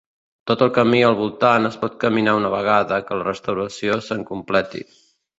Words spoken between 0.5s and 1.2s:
Tot el camí al